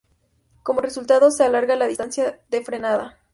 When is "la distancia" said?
1.75-2.39